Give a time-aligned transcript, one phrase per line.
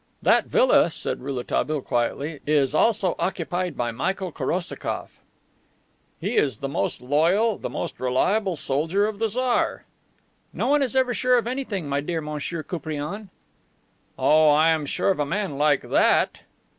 [0.23, 5.19] "That villa," said Rouletabille quietly, "is also occupied by Michael Korosakoff."
[6.19, 9.85] "He is the most loyal, the most reliable soldier of the Tsar."
[10.53, 13.29] "No one is ever sure of anything, my dear Monsieur Koupriane."
[14.17, 16.39] "Oh, I am sure of a man like that."